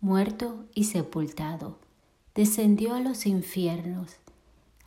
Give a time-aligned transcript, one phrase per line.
[0.00, 1.78] muerto y sepultado.
[2.34, 4.20] Descendió a los infiernos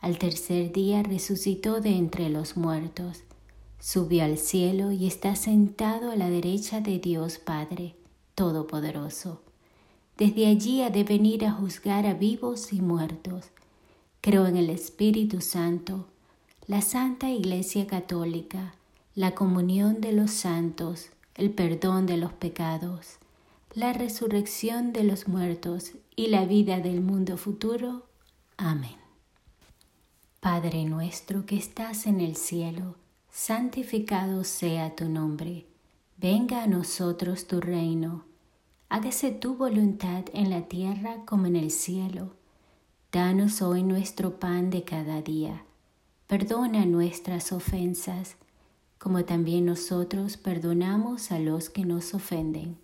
[0.04, 3.22] al tercer día resucitó de entre los muertos,
[3.80, 7.94] subió al cielo y está sentado a la derecha de Dios Padre
[8.34, 9.40] Todopoderoso.
[10.18, 13.46] Desde allí ha de venir a juzgar a vivos y muertos.
[14.20, 16.04] Creo en el Espíritu Santo,
[16.66, 18.74] la Santa Iglesia Católica,
[19.14, 23.16] la comunión de los santos, el perdón de los pecados,
[23.74, 28.06] la resurrección de los muertos y la vida del mundo futuro.
[28.56, 28.94] Amén.
[30.38, 32.94] Padre nuestro que estás en el cielo,
[33.32, 35.66] santificado sea tu nombre,
[36.18, 38.24] venga a nosotros tu reino,
[38.90, 42.36] hágase tu voluntad en la tierra como en el cielo.
[43.10, 45.64] Danos hoy nuestro pan de cada día,
[46.28, 48.36] perdona nuestras ofensas,
[48.98, 52.83] como también nosotros perdonamos a los que nos ofenden.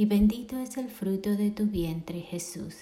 [0.00, 2.74] y bendito es el fruto de tu vientre Jesús.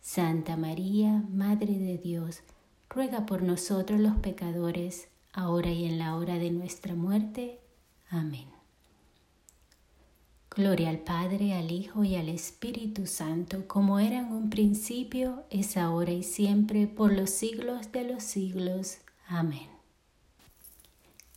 [0.00, 2.42] Santa María, Madre de Dios,
[2.88, 7.58] ruega por nosotros los pecadores, ahora y en la hora de nuestra muerte.
[8.10, 8.46] Amén.
[10.50, 15.76] Gloria al Padre, al Hijo y al Espíritu Santo, como era en un principio, es
[15.76, 18.98] ahora y siempre, por los siglos de los siglos.
[19.26, 19.66] Amén.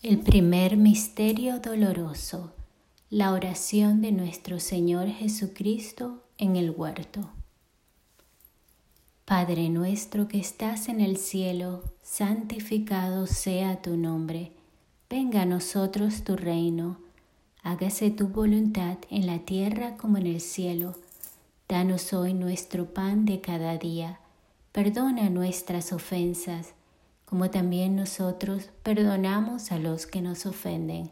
[0.04, 2.54] El primer misterio doloroso,
[3.14, 7.30] la oración de nuestro Señor Jesucristo en el huerto.
[9.24, 14.54] Padre nuestro que estás en el cielo, santificado sea tu nombre.
[15.12, 16.98] Venga a nosotros tu reino.
[17.62, 20.96] Hágase tu voluntad en la tierra como en el cielo.
[21.70, 24.18] Danos hoy nuestro pan de cada día.
[24.72, 26.74] Perdona nuestras ofensas,
[27.26, 31.12] como también nosotros perdonamos a los que nos ofenden.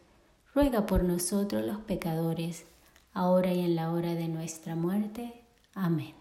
[0.53, 2.65] ruega por nosotros los pecadores,
[3.13, 5.33] ahora y en la hora de nuestra muerte.
[5.73, 6.13] Amén.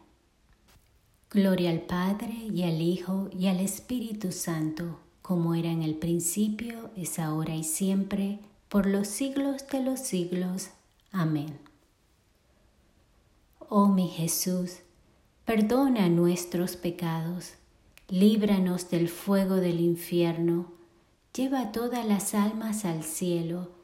[1.30, 6.90] Gloria al Padre y al Hijo y al Espíritu Santo, como era en el principio,
[6.96, 10.70] es ahora y siempre, por los siglos de los siglos.
[11.12, 11.58] Amén.
[13.68, 14.78] Oh mi Jesús,
[15.44, 17.54] perdona nuestros pecados,
[18.08, 20.72] líbranos del fuego del infierno,
[21.32, 23.79] lleva todas las almas al cielo,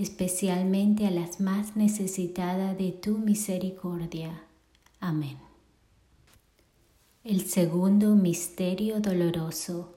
[0.00, 4.44] especialmente a las más necesitadas de tu misericordia.
[4.98, 5.36] Amén.
[7.22, 9.94] El segundo misterio doloroso,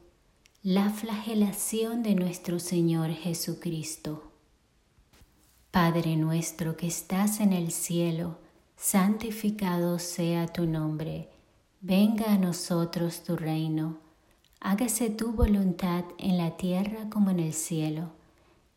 [0.62, 4.32] la flagelación de nuestro Señor Jesucristo.
[5.72, 8.40] Padre nuestro que estás en el cielo,
[8.76, 11.30] santificado sea tu nombre,
[11.80, 14.00] venga a nosotros tu reino,
[14.60, 18.10] hágase tu voluntad en la tierra como en el cielo.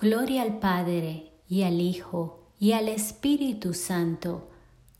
[0.00, 4.48] Gloria al Padre y al Hijo y al Espíritu Santo,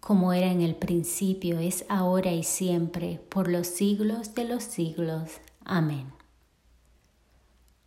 [0.00, 5.30] como era en el principio, es ahora y siempre, por los siglos de los siglos.
[5.64, 6.08] Amén.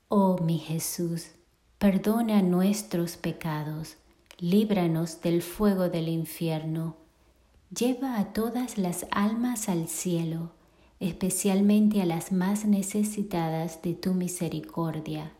[0.07, 1.31] Oh mi Jesús,
[1.79, 3.97] perdona nuestros pecados,
[4.39, 6.95] líbranos del fuego del infierno,
[7.77, 10.51] lleva a todas las almas al cielo,
[11.01, 15.33] especialmente a las más necesitadas de tu misericordia.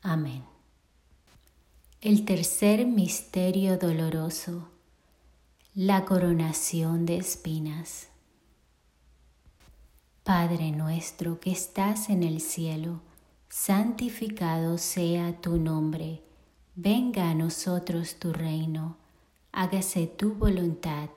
[0.00, 0.51] Amén.
[2.02, 4.66] El tercer misterio doloroso,
[5.72, 8.08] la coronación de espinas.
[10.24, 13.02] Padre nuestro que estás en el cielo,
[13.48, 16.24] santificado sea tu nombre,
[16.74, 18.96] venga a nosotros tu reino,
[19.52, 21.08] hágase tu voluntad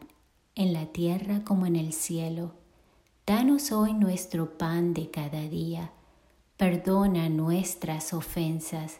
[0.53, 2.51] en la tierra como en el cielo.
[3.25, 5.89] Danos hoy nuestro pan de cada día,
[6.57, 8.99] perdona nuestras ofensas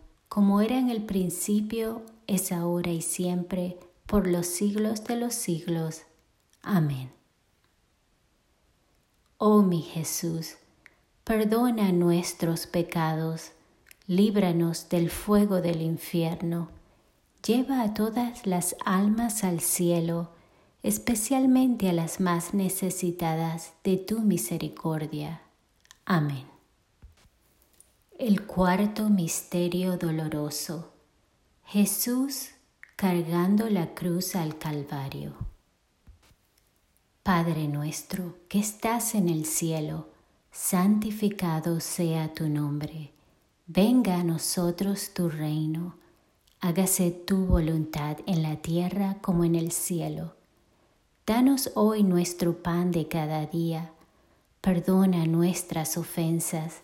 [0.31, 6.03] como era en el principio, es ahora y siempre, por los siglos de los siglos.
[6.61, 7.11] Amén.
[9.37, 10.55] Oh mi Jesús,
[11.25, 13.51] perdona nuestros pecados
[14.07, 16.69] líbranos del fuego del infierno,
[17.45, 20.29] lleva a todas las almas al cielo,
[20.81, 25.41] especialmente a las más necesitadas de tu misericordia.
[26.05, 26.50] Amén.
[28.23, 30.91] El cuarto misterio doloroso.
[31.65, 32.49] Jesús
[32.95, 35.33] cargando la cruz al Calvario.
[37.23, 40.09] Padre nuestro que estás en el cielo,
[40.51, 43.11] santificado sea tu nombre
[43.65, 45.95] Venga a nosotros tu reino,
[46.59, 50.35] hágase tu voluntad en la tierra como en el cielo.
[51.25, 53.89] Danos hoy nuestro pan de cada día,
[54.61, 56.83] perdona nuestras ofensas,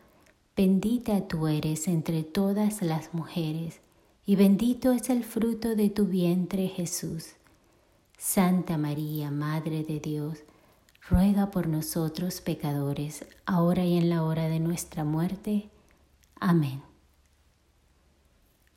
[0.55, 3.79] bendita tú eres entre todas las mujeres,
[4.25, 7.33] y bendito es el fruto de tu vientre Jesús.
[8.17, 10.39] Santa María, Madre de Dios,
[11.09, 15.69] ruega por nosotros pecadores, ahora y en la hora de nuestra muerte.
[16.39, 16.83] Amén.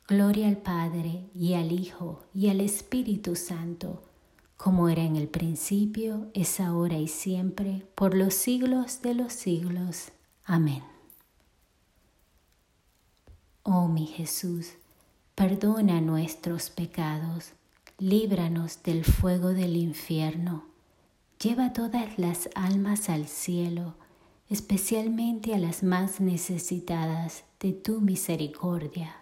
[0.07, 4.03] Gloria al Padre y al Hijo y al Espíritu Santo,
[4.57, 10.11] como era en el principio, es ahora y siempre, por los siglos de los siglos.
[10.45, 10.94] Amén.
[13.67, 14.73] Oh mi Jesús,
[15.33, 17.53] perdona nuestros pecados,
[17.97, 20.65] líbranos del fuego del infierno,
[21.41, 23.95] lleva todas las almas al cielo,
[24.51, 29.15] especialmente a las más necesitadas de tu misericordia.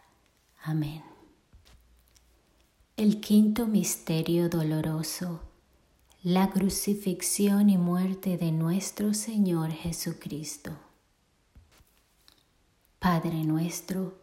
[0.62, 1.04] Amén.
[2.98, 5.40] El quinto misterio doloroso,
[6.22, 10.72] la crucifixión y muerte de nuestro Señor Jesucristo.
[13.00, 14.23] Padre nuestro,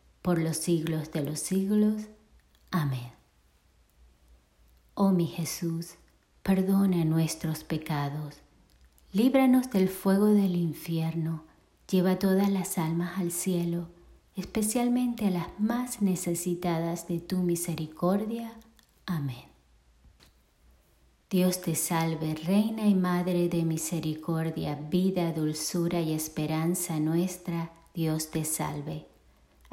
[0.21, 2.03] por los siglos de los siglos.
[2.69, 3.11] Amén.
[4.93, 5.95] Oh mi Jesús,
[6.43, 8.35] perdona nuestros pecados,
[9.13, 11.43] líbranos del fuego del infierno,
[11.89, 13.87] lleva todas las almas al cielo,
[14.35, 18.53] especialmente a las más necesitadas de tu misericordia.
[19.05, 19.51] Amén.
[21.29, 28.43] Dios te salve, Reina y Madre de Misericordia, vida, dulzura y esperanza nuestra, Dios te
[28.43, 29.10] salve.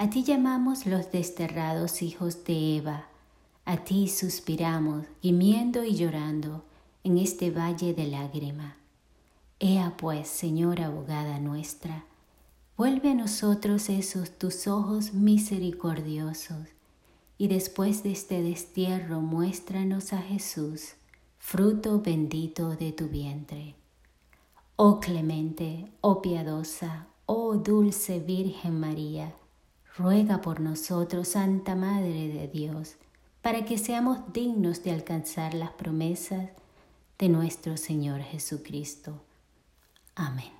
[0.00, 3.08] A ti llamamos los desterrados hijos de Eva,
[3.64, 6.62] a ti suspiramos, gimiendo y llorando
[7.02, 8.76] en este valle de lágrima.
[9.58, 12.04] Ea pues, Señora abogada nuestra,
[12.76, 16.68] vuelve a nosotros esos tus ojos misericordiosos,
[17.37, 20.92] y después de este destierro muéstranos a Jesús,
[21.40, 23.74] fruto bendito de tu vientre.
[24.76, 29.34] Oh clemente, oh piadosa, oh dulce Virgen María,
[29.98, 32.94] ruega por nosotros, Santa Madre de Dios,
[33.42, 36.50] para que seamos dignos de alcanzar las promesas
[37.18, 39.20] de nuestro Señor Jesucristo.
[40.14, 40.52] Amén.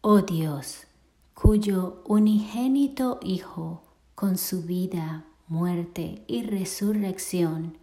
[0.00, 0.86] Oh Dios,
[1.34, 3.82] cuyo unigénito Hijo,
[4.14, 7.76] con su vida, muerte y resurrección,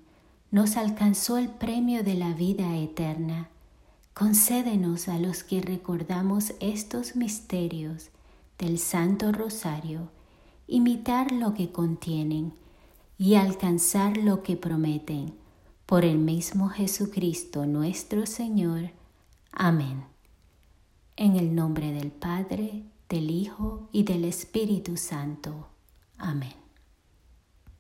[0.50, 3.50] nos alcanzó el premio de la vida eterna,
[4.16, 8.10] concédenos a los que recordamos estos misterios,
[8.62, 10.12] del Santo Rosario,
[10.68, 12.54] imitar lo que contienen
[13.18, 15.34] y alcanzar lo que prometen.
[15.88, 18.92] Por el mismo Jesucristo nuestro Señor.
[19.52, 20.06] Amén.
[21.18, 25.68] En el nombre del Padre, del Hijo y del Espíritu Santo.
[26.18, 26.61] Amén.